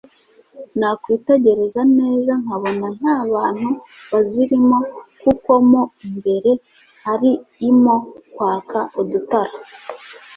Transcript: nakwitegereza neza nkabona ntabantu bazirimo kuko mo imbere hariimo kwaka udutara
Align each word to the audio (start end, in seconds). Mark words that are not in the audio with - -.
nakwitegereza 0.79 1.81
neza 1.99 2.31
nkabona 2.41 2.87
ntabantu 2.97 3.69
bazirimo 4.11 4.77
kuko 5.21 5.51
mo 5.69 5.83
imbere 6.07 6.51
hariimo 7.03 7.95
kwaka 8.33 8.79
udutara 9.01 9.55